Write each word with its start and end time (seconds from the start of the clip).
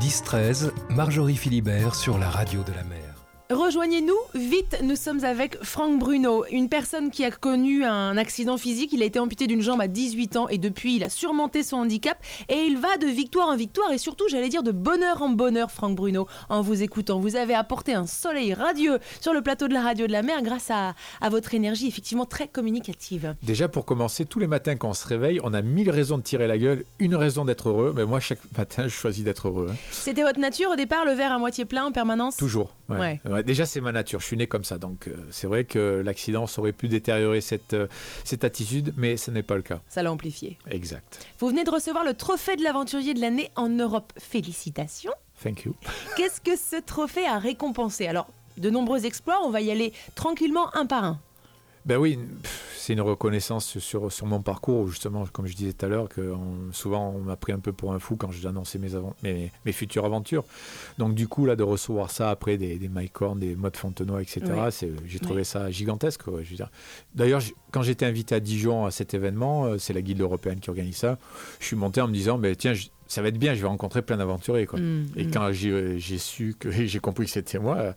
10-13, 0.00 0.70
Marjorie 0.90 1.36
Philibert 1.36 1.96
sur 1.96 2.18
la 2.18 2.30
radio 2.30 2.62
de 2.62 2.72
la 2.72 2.84
mer. 2.84 3.07
Rejoignez-nous 3.50 4.14
vite, 4.34 4.76
nous 4.82 4.94
sommes 4.94 5.24
avec 5.24 5.56
Franck 5.62 5.98
Bruno, 5.98 6.44
une 6.50 6.68
personne 6.68 7.10
qui 7.10 7.24
a 7.24 7.30
connu 7.30 7.82
un 7.82 8.18
accident 8.18 8.58
physique, 8.58 8.92
il 8.92 9.02
a 9.02 9.06
été 9.06 9.18
amputé 9.18 9.46
d'une 9.46 9.62
jambe 9.62 9.80
à 9.80 9.88
18 9.88 10.36
ans 10.36 10.48
et 10.50 10.58
depuis 10.58 10.96
il 10.96 11.02
a 11.02 11.08
surmonté 11.08 11.62
son 11.62 11.76
handicap 11.78 12.18
et 12.50 12.56
il 12.66 12.76
va 12.76 12.98
de 12.98 13.06
victoire 13.06 13.48
en 13.48 13.56
victoire 13.56 13.90
et 13.90 13.96
surtout 13.96 14.26
j'allais 14.28 14.50
dire 14.50 14.62
de 14.62 14.70
bonheur 14.70 15.22
en 15.22 15.30
bonheur 15.30 15.70
Franck 15.70 15.96
Bruno 15.96 16.28
en 16.50 16.60
vous 16.60 16.82
écoutant. 16.82 17.20
Vous 17.20 17.36
avez 17.36 17.54
apporté 17.54 17.94
un 17.94 18.06
soleil 18.06 18.52
radieux 18.52 18.98
sur 19.22 19.32
le 19.32 19.40
plateau 19.40 19.66
de 19.66 19.72
la 19.72 19.80
radio 19.80 20.06
de 20.06 20.12
la 20.12 20.20
mer 20.20 20.42
grâce 20.42 20.70
à, 20.70 20.94
à 21.22 21.30
votre 21.30 21.54
énergie 21.54 21.88
effectivement 21.88 22.26
très 22.26 22.48
communicative. 22.48 23.34
Déjà 23.42 23.66
pour 23.66 23.86
commencer, 23.86 24.26
tous 24.26 24.40
les 24.40 24.46
matins 24.46 24.76
quand 24.76 24.90
on 24.90 24.94
se 24.94 25.06
réveille, 25.08 25.40
on 25.42 25.54
a 25.54 25.62
mille 25.62 25.88
raisons 25.90 26.18
de 26.18 26.22
tirer 26.22 26.48
la 26.48 26.58
gueule, 26.58 26.84
une 26.98 27.14
raison 27.16 27.46
d'être 27.46 27.70
heureux, 27.70 27.94
mais 27.96 28.04
moi 28.04 28.20
chaque 28.20 28.40
matin 28.58 28.82
je 28.84 28.88
choisis 28.94 29.24
d'être 29.24 29.48
heureux. 29.48 29.68
hein. 29.70 29.76
C'était 29.90 30.22
votre 30.22 30.38
nature 30.38 30.68
au 30.72 30.76
départ, 30.76 31.06
le 31.06 31.12
verre 31.12 31.32
à 31.32 31.38
moitié 31.38 31.64
plein 31.64 31.86
en 31.86 31.92
permanence? 31.92 32.36
Toujours. 32.36 32.74
ouais. 32.90 32.98
Ouais. 32.98 33.20
Ouais, 33.37 33.37
déjà, 33.42 33.66
c'est 33.66 33.80
ma 33.80 33.92
nature. 33.92 34.20
Je 34.20 34.26
suis 34.26 34.36
né 34.36 34.46
comme 34.46 34.64
ça. 34.64 34.78
Donc, 34.78 35.08
euh, 35.08 35.16
c'est 35.30 35.46
vrai 35.46 35.64
que 35.64 36.02
l'accident 36.04 36.46
aurait 36.56 36.72
pu 36.72 36.88
détériorer 36.88 37.40
cette, 37.40 37.74
euh, 37.74 37.86
cette 38.24 38.44
attitude, 38.44 38.92
mais 38.96 39.16
ce 39.16 39.30
n'est 39.30 39.42
pas 39.42 39.56
le 39.56 39.62
cas. 39.62 39.80
Ça 39.88 40.02
l'a 40.02 40.12
amplifié. 40.12 40.58
Exact. 40.70 41.26
Vous 41.38 41.48
venez 41.48 41.64
de 41.64 41.70
recevoir 41.70 42.04
le 42.04 42.14
trophée 42.14 42.56
de 42.56 42.62
l'aventurier 42.62 43.14
de 43.14 43.20
l'année 43.20 43.50
en 43.56 43.68
Europe. 43.68 44.12
Félicitations. 44.18 45.12
Thank 45.42 45.64
you. 45.64 45.74
Qu'est-ce 46.16 46.40
que 46.40 46.56
ce 46.56 46.80
trophée 46.80 47.26
a 47.26 47.38
récompensé? 47.38 48.06
Alors, 48.06 48.28
de 48.56 48.70
nombreux 48.70 49.06
exploits, 49.06 49.40
on 49.44 49.50
va 49.50 49.60
y 49.60 49.70
aller 49.70 49.92
tranquillement 50.14 50.74
un 50.76 50.86
par 50.86 51.04
un. 51.04 51.20
Ben 51.84 51.96
oui, 51.96 52.18
pff, 52.42 52.67
c'est 52.88 52.94
une 52.94 53.02
reconnaissance 53.02 53.78
sur, 53.78 54.10
sur 54.10 54.24
mon 54.24 54.40
parcours, 54.40 54.80
où 54.80 54.88
justement, 54.88 55.26
comme 55.30 55.46
je 55.46 55.54
disais 55.54 55.74
tout 55.74 55.84
à 55.84 55.90
l'heure, 55.90 56.08
que 56.08 56.22
on- 56.32 56.72
souvent 56.72 57.10
on 57.14 57.18
m'a 57.18 57.36
pris 57.36 57.52
un 57.52 57.58
peu 57.58 57.70
pour 57.70 57.92
un 57.92 57.98
fou 57.98 58.16
quand 58.16 58.30
j'ai 58.32 58.48
annoncé 58.48 58.78
mes, 58.78 58.94
avant- 58.94 59.14
mes, 59.22 59.52
mes 59.66 59.72
futures 59.72 60.06
aventures. 60.06 60.42
Donc 60.96 61.14
du 61.14 61.28
coup, 61.28 61.44
là, 61.44 61.54
de 61.54 61.62
recevoir 61.62 62.10
ça 62.10 62.30
après 62.30 62.56
des, 62.56 62.78
des 62.78 62.88
Mike 62.88 63.20
Horn, 63.20 63.38
des 63.38 63.54
Maud 63.56 63.76
Fontenoy, 63.76 64.22
etc., 64.22 64.40
c'est- 64.70 64.90
j'ai 65.06 65.18
trouvé 65.18 65.44
ça 65.44 65.70
gigantesque. 65.70 66.22
quoi, 66.22 66.42
je 66.42 66.48
veux 66.48 66.56
dire. 66.56 66.70
D'ailleurs, 67.14 67.42
quand 67.72 67.82
j'étais 67.82 68.06
invité 68.06 68.34
à 68.36 68.40
Dijon 68.40 68.86
à 68.86 68.90
cet 68.90 69.12
événement, 69.12 69.66
euh, 69.66 69.76
c'est 69.78 69.92
la 69.92 70.00
Guilde 70.00 70.22
européenne 70.22 70.58
qui 70.60 70.70
organise 70.70 70.96
ça, 70.96 71.18
je 71.60 71.66
suis 71.66 71.76
monté 71.76 72.00
en 72.00 72.08
me 72.08 72.12
disant, 72.14 72.38
mais 72.38 72.56
tiens, 72.56 72.72
ça 73.10 73.22
va 73.22 73.28
être 73.28 73.38
bien, 73.38 73.54
je 73.54 73.62
vais 73.62 73.66
rencontrer 73.68 74.02
plein 74.02 74.18
d'aventuriers. 74.18 74.66
quoi. 74.66 74.78
Mm, 74.78 75.06
Et 75.16 75.24
mm. 75.24 75.30
quand 75.30 75.50
j'ai 75.52 75.98
j'ai 75.98 76.18
su 76.18 76.54
que 76.58 76.70
j'ai 76.86 77.00
compris 77.00 77.24
que 77.24 77.30
c'était 77.30 77.58
moi, 77.58 77.76
euh, 77.78 77.92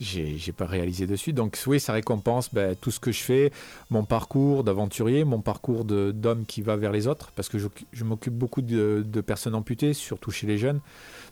j'ai 0.00 0.38
j'ai 0.38 0.52
pas 0.52 0.64
réalisé 0.66 1.06
dessus. 1.06 1.32
Donc 1.34 1.58
oui, 1.66 1.78
ça 1.78 1.92
récompense 1.92 2.52
ben, 2.52 2.74
tout 2.74 2.90
ce 2.90 2.98
que 2.98 3.12
je 3.12 3.22
fais, 3.22 3.52
mon 3.90 4.04
parcours 4.04 4.25
d'aventurier, 4.64 5.24
mon 5.24 5.40
parcours 5.40 5.84
d'homme 5.84 6.44
qui 6.46 6.60
va 6.62 6.76
vers 6.76 6.92
les 6.92 7.06
autres, 7.06 7.30
parce 7.34 7.48
que 7.48 7.58
je, 7.58 8.04
m'occupe 8.04 8.34
beaucoup 8.34 8.62
de, 8.62 9.04
personnes 9.26 9.54
amputées, 9.54 9.94
surtout 9.94 10.30
chez 10.30 10.46
les 10.46 10.58
jeunes, 10.58 10.80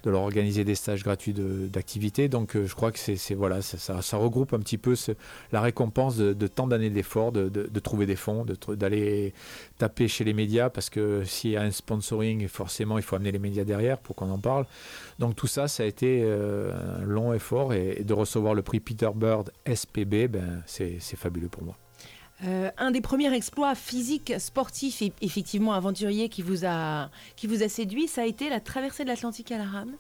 de 0.05 0.11
leur 0.11 0.23
organiser 0.23 0.65
des 0.65 0.75
stages 0.75 1.03
gratuits 1.03 1.33
de- 1.33 1.67
d'activité. 1.67 2.29
Donc 2.29 2.57
euh, 2.57 2.67
je 2.67 2.75
crois 2.75 2.93
que 2.93 2.99
c'est 2.99 3.35
voilà, 3.35 3.63
ça, 3.63 4.17
regroupe 4.17 4.55
un 4.55 4.59
petit 4.61 4.79
peu 4.79 4.95
la 5.53 5.61
récompense 5.61 6.17
de, 6.17 6.47
tant 6.47 6.67
d'années 6.67 6.91
d'efforts, 6.91 7.33
de, 7.33 7.49
de- 7.49 7.81
trouver 7.81 8.07
des 8.07 8.17
fonds, 8.17 8.47
d'aller 8.69 9.35
taper 9.77 10.09
chez 10.09 10.25
les 10.25 10.33
médias, 10.33 10.71
parce 10.71 10.89
que 10.89 11.23
s'il 11.25 11.51
y 11.51 11.57
a 11.57 11.63
un 11.63 11.71
sponsoring, 11.71 12.49
forcément 12.49 12.97
il 12.97 13.03
faut 13.03 13.17
amener 13.17 13.33
les 13.33 13.39
médias 13.39 13.65
derrière 13.65 13.99
pour 13.99 14.17
qu'on 14.17 14.31
en 14.31 14.39
parle. 14.39 14.67
Donc 15.19 15.37
tout 15.37 15.47
ça, 15.47 15.69
ça 15.69 15.83
a 15.83 15.87
été 15.87 16.23
euh, 16.25 16.73
un 17.03 17.05
long 17.05 17.35
effort 17.35 17.75
et, 17.75 18.03
de 18.03 18.15
recevoir 18.15 18.55
le 18.55 18.63
prix 18.63 18.81
Peter 18.81 19.11
Bird 19.15 19.51
SPB, 19.67 20.29
ben, 20.29 20.63
c'est 20.67 20.99
fabuleux 21.17 21.49
pour 21.49 21.63
moi. 21.63 21.77
Euh, 22.45 22.71
un 22.79 22.91
des 22.91 23.01
premiers 23.01 23.33
exploits 23.33 23.75
physiques, 23.75 24.33
sportifs 24.39 25.03
et 25.03 25.13
effectivement 25.23 25.73
aventuriers 25.73 26.29
qui 26.29 26.43
vous, 26.43 26.65
a, 26.67 27.09
qui 27.37 27.47
vous 27.47 27.63
a 27.63 27.69
séduit, 27.69 28.09
ça 28.09 28.23
a 28.23 28.27
été 28.27 28.51
la 28.51 28.61
traversée 28.61 29.05
de 29.05 29.09
l'Atlantique 29.09 29.53
à 29.53 29.59
la 29.59 29.65
rame. 29.65 29.93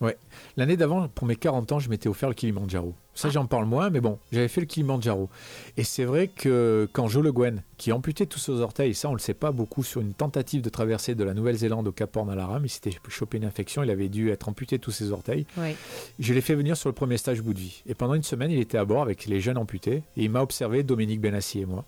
L'année 0.56 0.76
d'avant, 0.76 1.08
pour 1.08 1.26
mes 1.26 1.36
40 1.36 1.72
ans, 1.72 1.78
je 1.78 1.88
m'étais 1.88 2.08
offert 2.08 2.28
le 2.28 2.34
Kilimanjaro. 2.34 2.94
Ça, 3.14 3.30
j'en 3.30 3.46
parle 3.46 3.66
moins, 3.66 3.90
mais 3.90 4.00
bon, 4.00 4.18
j'avais 4.32 4.48
fait 4.48 4.60
le 4.60 4.66
Kilimanjaro. 4.66 5.28
Et 5.76 5.84
c'est 5.84 6.04
vrai 6.04 6.26
que 6.26 6.88
quand 6.92 7.06
Joe 7.06 7.22
Le 7.22 7.32
Guen, 7.32 7.62
qui 7.78 7.92
amputait 7.92 8.26
tous 8.26 8.40
ses 8.40 8.52
orteils, 8.52 8.92
ça 8.94 9.08
on 9.08 9.12
le 9.12 9.20
sait 9.20 9.34
pas 9.34 9.52
beaucoup, 9.52 9.84
sur 9.84 10.00
une 10.00 10.14
tentative 10.14 10.62
de 10.62 10.68
traversée 10.68 11.14
de 11.14 11.22
la 11.22 11.32
Nouvelle-Zélande 11.32 11.86
au 11.86 11.92
Cap 11.92 12.16
Horn 12.16 12.28
à 12.30 12.34
la 12.34 12.46
rame, 12.46 12.64
il 12.64 12.68
s'était 12.68 12.90
chopé 13.08 13.36
une 13.36 13.44
infection, 13.44 13.84
il 13.84 13.90
avait 13.90 14.08
dû 14.08 14.30
être 14.30 14.48
amputé 14.48 14.80
tous 14.80 14.90
ses 14.90 15.12
orteils. 15.12 15.46
Je 16.18 16.34
l'ai 16.34 16.40
fait 16.40 16.56
venir 16.56 16.76
sur 16.76 16.88
le 16.88 16.94
premier 16.94 17.16
stage 17.16 17.40
bout 17.40 17.54
de 17.54 17.60
vie. 17.60 17.82
Et 17.86 17.94
pendant 17.94 18.14
une 18.14 18.24
semaine, 18.24 18.50
il 18.50 18.58
était 18.58 18.78
à 18.78 18.84
bord 18.84 19.02
avec 19.02 19.26
les 19.26 19.40
jeunes 19.40 19.58
amputés. 19.58 20.02
Et 20.16 20.24
il 20.24 20.30
m'a 20.30 20.42
observé, 20.42 20.82
Dominique 20.82 21.20
Benassi 21.20 21.60
et 21.60 21.66
moi. 21.66 21.84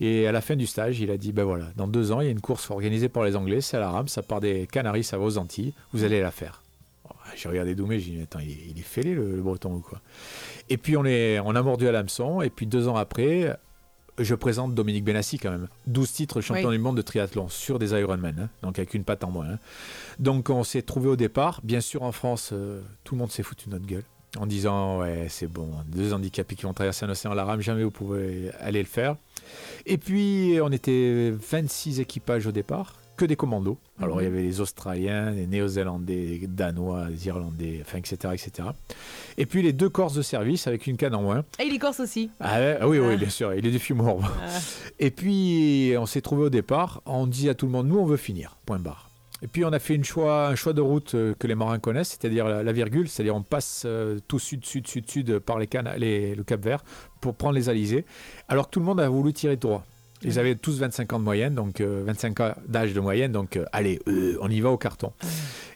Et 0.00 0.26
à 0.26 0.32
la 0.32 0.40
fin 0.40 0.56
du 0.56 0.66
stage, 0.66 1.00
il 1.00 1.10
a 1.10 1.16
dit, 1.16 1.32
ben 1.32 1.44
voilà, 1.44 1.66
dans 1.76 1.86
deux 1.88 2.12
ans, 2.12 2.20
il 2.20 2.24
y 2.24 2.28
a 2.28 2.32
une 2.32 2.40
course 2.40 2.70
organisée 2.70 3.08
par 3.08 3.24
les 3.24 3.36
Anglais, 3.36 3.60
c'est 3.60 3.76
à 3.76 3.80
la 3.80 3.90
rame, 3.90 4.08
ça 4.08 4.22
part 4.22 4.40
des 4.40 4.66
Canaries, 4.70 5.04
ça 5.04 5.18
va 5.18 5.24
aux 5.24 5.38
Antilles, 5.38 5.72
vous 5.92 6.04
allez 6.04 6.20
la 6.20 6.30
faire. 6.30 6.62
Oh, 7.08 7.12
J'ai 7.36 7.48
regardé 7.48 7.74
Doumé, 7.74 7.98
j'ai 8.00 8.10
dit, 8.12 8.22
attends, 8.22 8.40
il 8.40 8.50
est, 8.50 8.58
il 8.70 8.78
est 8.78 8.82
fêlé 8.82 9.14
le, 9.14 9.36
le 9.36 9.42
breton 9.42 9.72
ou 9.74 9.80
quoi 9.80 10.00
Et 10.68 10.76
puis 10.78 10.96
on, 10.96 11.04
est, 11.04 11.38
on 11.40 11.54
a 11.54 11.62
mordu 11.62 11.86
à 11.88 11.92
l'hameçon, 11.92 12.40
et 12.42 12.50
puis 12.50 12.66
deux 12.66 12.88
ans 12.88 12.96
après, 12.96 13.56
je 14.18 14.34
présente 14.36 14.74
Dominique 14.74 15.04
Benassi 15.04 15.38
quand 15.38 15.50
même. 15.50 15.68
12 15.88 16.12
titres 16.12 16.40
champion 16.40 16.68
Oui. 16.68 16.76
du 16.76 16.82
monde 16.82 16.96
de 16.96 17.02
triathlon 17.02 17.48
sur 17.48 17.78
des 17.78 17.92
Ironman, 17.92 18.36
hein, 18.38 18.48
donc 18.62 18.78
avec 18.78 18.94
une 18.94 19.04
patte 19.04 19.24
en 19.24 19.30
moins. 19.30 19.46
hein. 19.48 19.58
Donc 20.18 20.50
on 20.50 20.62
s'est 20.64 20.82
trouvé 20.82 21.08
au 21.08 21.16
départ. 21.16 21.60
Bien 21.64 21.80
sûr, 21.80 22.02
en 22.02 22.12
France, 22.12 22.50
euh, 22.52 22.80
tout 23.04 23.14
le 23.14 23.20
monde 23.20 23.30
s'est 23.32 23.42
foutu 23.42 23.66
de 23.68 23.74
notre 23.74 23.86
gueule 23.86 24.04
en 24.38 24.46
disant 24.46 25.00
ouais 25.00 25.26
c'est 25.28 25.46
bon, 25.46 25.68
deux 25.86 26.12
handicapés 26.12 26.54
qui 26.56 26.62
vont 26.64 26.72
traverser 26.74 27.04
un 27.06 27.10
océan 27.10 27.32
à 27.32 27.34
la 27.34 27.44
rame, 27.44 27.60
jamais 27.60 27.84
vous 27.84 27.90
pouvez 27.90 28.50
aller 28.60 28.80
le 28.80 28.88
faire. 28.88 29.16
Et 29.86 29.98
puis 29.98 30.58
on 30.62 30.72
était 30.72 31.30
26 31.30 32.00
équipages 32.00 32.46
au 32.46 32.52
départ, 32.52 32.94
que 33.16 33.24
des 33.24 33.36
commandos. 33.36 33.78
Alors 34.00 34.16
Mhm. 34.16 34.22
il 34.22 34.24
y 34.24 34.26
avait 34.28 34.42
les 34.42 34.60
Australiens, 34.60 35.30
les 35.30 35.46
Néo-Zélandais, 35.46 36.38
les 36.40 36.46
Danois, 36.48 37.08
les 37.10 37.26
Irlandais, 37.28 37.80
enfin 37.82 37.98
etc 37.98 38.16
etc. 38.32 38.68
Et 39.38 39.46
puis 39.46 39.62
les 39.62 39.72
deux 39.72 39.88
Corses 39.88 40.14
de 40.14 40.22
service 40.22 40.66
avec 40.66 40.88
une 40.88 40.96
canne 40.96 41.14
en 41.14 41.22
moins. 41.22 41.44
Et 41.60 41.70
les 41.70 41.78
Corses 41.78 42.00
aussi. 42.00 42.30
Ah, 42.40 42.58
ah 42.80 42.88
oui 42.88 42.98
oui 42.98 43.12
Ah. 43.12 43.16
bien 43.16 43.28
sûr, 43.30 43.54
il 43.54 43.64
est 43.66 43.70
du 43.70 43.78
fumoir. 43.78 44.16
Ah. 44.44 44.48
Et 44.98 45.10
puis, 45.12 45.94
on 45.98 46.06
s'est 46.06 46.20
trouvé 46.22 46.44
au 46.44 46.50
départ, 46.50 47.02
on 47.06 47.26
dit 47.28 47.48
à 47.48 47.54
tout 47.54 47.66
le 47.66 47.72
monde, 47.72 47.86
nous, 47.88 47.98
on 47.98 48.04
veut 48.04 48.16
finir, 48.16 48.56
point 48.66 48.78
barre. 48.80 49.10
Et 49.44 49.46
puis, 49.46 49.64
on 49.64 49.72
a 49.72 49.78
fait 49.78 49.94
une 49.94 50.04
choix, 50.04 50.48
un 50.48 50.54
choix 50.54 50.72
de 50.72 50.80
route 50.80 51.14
euh, 51.14 51.34
que 51.38 51.46
les 51.46 51.54
marins 51.54 51.78
connaissent, 51.78 52.16
c'est-à-dire 52.18 52.48
la, 52.48 52.62
la 52.62 52.72
virgule, 52.72 53.08
c'est-à-dire 53.08 53.36
on 53.36 53.42
passe 53.42 53.82
euh, 53.84 54.18
tout 54.26 54.38
sud, 54.38 54.64
sud, 54.64 54.86
sud, 54.88 55.08
sud 55.08 55.38
par 55.38 55.58
les 55.58 55.66
cannes, 55.66 55.90
les, 55.98 56.34
le 56.34 56.42
Cap 56.44 56.64
Vert 56.64 56.82
pour 57.20 57.34
prendre 57.34 57.54
les 57.54 57.68
alizés, 57.68 58.04
alors 58.48 58.66
que 58.66 58.70
tout 58.70 58.80
le 58.80 58.86
monde 58.86 59.00
a 59.00 59.08
voulu 59.08 59.32
tirer 59.34 59.56
droit. 59.56 59.84
Ils 60.22 60.38
avaient 60.38 60.54
tous 60.54 60.78
25 60.78 61.12
ans 61.12 61.18
de 61.18 61.24
moyenne, 61.24 61.54
donc 61.54 61.82
euh, 61.82 62.02
25 62.06 62.40
ans 62.40 62.54
d'âge 62.66 62.94
de 62.94 63.00
moyenne, 63.00 63.32
donc 63.32 63.56
euh, 63.58 63.66
allez, 63.72 64.00
euh, 64.08 64.38
on 64.40 64.48
y 64.50 64.60
va 64.60 64.70
au 64.70 64.78
carton. 64.78 65.12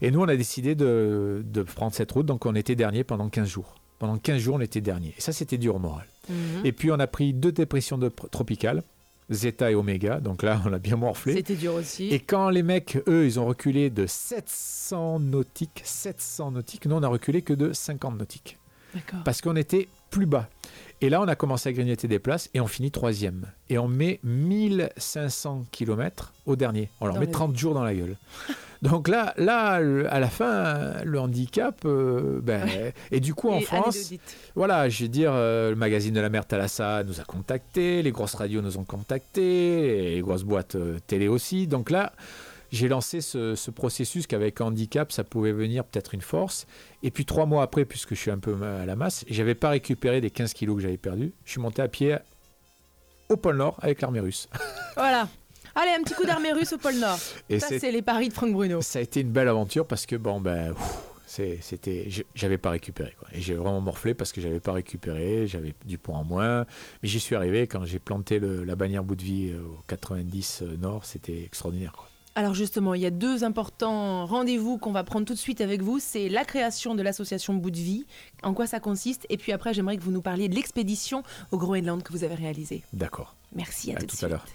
Et 0.00 0.10
nous, 0.10 0.20
on 0.22 0.28
a 0.28 0.36
décidé 0.36 0.74
de, 0.74 1.42
de 1.44 1.62
prendre 1.62 1.92
cette 1.92 2.10
route, 2.10 2.24
donc 2.24 2.46
on 2.46 2.54
était 2.54 2.74
dernier 2.74 3.04
pendant 3.04 3.28
15 3.28 3.46
jours. 3.46 3.74
Pendant 3.98 4.16
15 4.16 4.38
jours, 4.40 4.56
on 4.56 4.60
était 4.60 4.80
dernier. 4.80 5.12
Et 5.18 5.20
ça, 5.20 5.32
c'était 5.34 5.58
dur 5.58 5.74
au 5.76 5.78
moral. 5.78 6.06
Mhm. 6.30 6.64
Et 6.64 6.72
puis 6.72 6.90
on 6.90 6.98
a 7.00 7.06
pris 7.06 7.34
deux 7.34 7.52
dépressions 7.52 7.98
de- 7.98 8.10
tropicales, 8.30 8.82
Zeta 9.30 9.70
et 9.70 9.74
Oméga, 9.74 10.20
donc 10.20 10.42
là 10.42 10.60
on 10.66 10.72
a 10.72 10.78
bien 10.78 10.96
morflé. 10.96 11.34
C'était 11.34 11.54
dur 11.54 11.74
aussi. 11.74 12.08
Et 12.08 12.20
quand 12.20 12.50
les 12.50 12.62
mecs, 12.62 12.98
eux, 13.06 13.26
ils 13.26 13.38
ont 13.38 13.46
reculé 13.46 13.90
de 13.90 14.06
700 14.06 15.20
nautiques, 15.20 15.82
700 15.84 16.52
nautiques, 16.52 16.86
nous 16.86 16.96
on 16.96 17.02
a 17.02 17.08
reculé 17.08 17.42
que 17.42 17.52
de 17.52 17.72
50 17.72 18.18
nautiques. 18.18 18.58
Parce 19.24 19.40
qu'on 19.40 19.56
était 19.56 19.88
plus 20.10 20.26
bas. 20.26 20.48
Et 21.00 21.10
là 21.10 21.20
on 21.20 21.28
a 21.28 21.36
commencé 21.36 21.68
à 21.68 21.72
grignoter 21.72 22.08
des 22.08 22.18
places 22.18 22.50
et 22.54 22.60
on 22.60 22.66
finit 22.66 22.90
troisième. 22.90 23.46
Et 23.68 23.78
on 23.78 23.88
met 23.88 24.20
1500 24.24 25.66
km 25.70 26.32
au 26.46 26.56
dernier. 26.56 26.90
On 27.00 27.06
leur 27.06 27.14
Dans 27.14 27.20
met 27.20 27.26
la 27.26 27.32
30 27.32 27.56
jours 27.56 27.74
dans 27.74 27.84
la 27.84 27.94
gueule. 27.94 28.16
Donc 28.82 29.08
là, 29.08 29.34
là, 29.36 29.80
à 30.08 30.20
la 30.20 30.28
fin, 30.28 31.02
le 31.04 31.18
handicap, 31.18 31.80
euh, 31.84 32.40
ben, 32.40 32.68
et 33.10 33.18
du 33.18 33.34
coup 33.34 33.50
en 33.50 33.58
Et 33.58 33.62
France, 33.62 34.12
voilà, 34.54 34.88
je 34.88 35.02
veux 35.02 35.08
dire, 35.08 35.32
euh, 35.34 35.70
le 35.70 35.76
magazine 35.76 36.14
de 36.14 36.20
la 36.20 36.28
mer 36.28 36.46
Thalassa 36.46 37.02
nous 37.02 37.20
a 37.20 37.24
contactés, 37.24 38.02
les 38.02 38.12
grosses 38.12 38.34
radios 38.34 38.62
nous 38.62 38.78
ont 38.78 38.84
contactés, 38.84 40.14
les 40.14 40.20
grosses 40.20 40.44
boîtes 40.44 40.76
euh, 40.76 40.98
télé 41.08 41.26
aussi. 41.26 41.66
Donc 41.66 41.90
là, 41.90 42.12
j'ai 42.70 42.88
lancé 42.88 43.20
ce, 43.20 43.54
ce 43.54 43.70
processus 43.70 44.26
qu'avec 44.26 44.60
handicap, 44.60 45.10
ça 45.12 45.24
pouvait 45.24 45.52
venir 45.52 45.84
peut-être 45.84 46.14
une 46.14 46.20
force. 46.20 46.66
Et 47.02 47.10
puis 47.10 47.24
trois 47.24 47.46
mois 47.46 47.62
après, 47.62 47.84
puisque 47.84 48.10
je 48.14 48.20
suis 48.20 48.30
un 48.30 48.38
peu 48.38 48.54
à 48.62 48.84
la 48.86 48.96
masse, 48.96 49.24
j'avais 49.28 49.54
pas 49.54 49.70
récupéré 49.70 50.20
des 50.20 50.30
15 50.30 50.52
kilos 50.52 50.76
que 50.76 50.82
j'avais 50.82 50.96
perdus. 50.98 51.32
Je 51.44 51.50
suis 51.52 51.60
monté 51.60 51.80
à 51.82 51.88
pied 51.88 52.16
au 53.28 53.36
pôle 53.36 53.56
Nord 53.56 53.76
avec 53.80 54.00
l'armée 54.00 54.20
russe. 54.20 54.48
Voilà. 54.96 55.28
Allez, 55.74 55.92
un 55.92 56.02
petit 56.02 56.14
coup 56.14 56.24
d'armée 56.24 56.52
russe 56.52 56.72
au 56.72 56.78
pôle 56.78 56.96
Nord. 56.96 57.18
Et 57.48 57.60
Ça, 57.60 57.68
c'est- 57.68 57.92
les 57.92 58.02
paris 58.02 58.28
de 58.28 58.32
Franck 58.34 58.52
Bruno. 58.52 58.80
ça 58.82 58.98
a 58.98 59.02
été 59.02 59.20
une 59.20 59.30
belle 59.30 59.46
aventure 59.48 59.86
parce 59.86 60.06
que 60.06 60.16
bon 60.16 60.40
ben 60.40 60.74
c'était 61.26 62.08
j'avais 62.34 62.56
pas 62.58 62.70
récupéré 62.70 63.14
quoi. 63.18 63.28
et 63.34 63.40
j'ai 63.42 63.54
vraiment 63.54 63.80
morflé 63.82 64.14
parce 64.14 64.32
que 64.32 64.40
j'avais 64.40 64.60
pas 64.60 64.72
récupéré 64.72 65.46
j'avais 65.46 65.74
du 65.84 65.98
poids 65.98 66.16
en 66.16 66.24
moins 66.24 66.60
mais 67.02 67.08
j'y 67.08 67.20
suis 67.20 67.34
arrivé 67.36 67.66
quand 67.66 67.84
j'ai 67.84 67.98
planté 67.98 68.38
le- 68.38 68.64
la 68.64 68.76
bannière 68.76 69.04
bout 69.04 69.14
de 69.14 69.22
vie 69.22 69.50
euh, 69.52 69.60
au 69.60 69.78
90 69.88 70.62
nord 70.80 71.04
c'était 71.04 71.42
extraordinaire 71.44 71.92
quoi. 71.92 72.08
Alors 72.38 72.54
justement, 72.54 72.94
il 72.94 73.00
y 73.00 73.06
a 73.06 73.10
deux 73.10 73.42
importants 73.42 74.24
rendez-vous 74.24 74.78
qu'on 74.78 74.92
va 74.92 75.02
prendre 75.02 75.26
tout 75.26 75.34
de 75.34 75.38
suite 75.40 75.60
avec 75.60 75.82
vous. 75.82 75.98
C'est 75.98 76.28
la 76.28 76.44
création 76.44 76.94
de 76.94 77.02
l'association 77.02 77.54
Bout 77.54 77.72
de 77.72 77.78
Vie, 77.78 78.06
en 78.44 78.54
quoi 78.54 78.68
ça 78.68 78.78
consiste, 78.78 79.26
et 79.28 79.36
puis 79.36 79.50
après, 79.50 79.74
j'aimerais 79.74 79.96
que 79.96 80.04
vous 80.04 80.12
nous 80.12 80.22
parliez 80.22 80.48
de 80.48 80.54
l'expédition 80.54 81.24
au 81.50 81.58
Groenland 81.58 82.00
que 82.00 82.12
vous 82.12 82.22
avez 82.22 82.36
réalisée. 82.36 82.84
d'accord 82.92 83.34
Merci, 83.56 83.92
à, 83.92 83.96
À 83.96 84.02
tout, 84.02 84.16
tout 84.16 84.24
à 84.24 84.28
l'heure. 84.28 84.46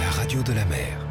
La 0.00 0.10
radio 0.10 0.42
de 0.42 0.52
la 0.52 0.64
mer. 0.64 1.03